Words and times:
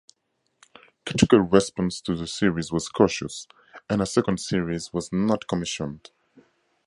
Critical 1.05 1.41
response 1.41 2.01
to 2.01 2.15
the 2.15 2.25
series 2.25 2.71
was 2.71 2.89
cautious, 2.89 3.47
and 3.87 4.01
a 4.01 4.07
second 4.07 4.39
series 4.39 4.91
was 4.91 5.13
not 5.13 5.47
commissioned. 5.47 6.09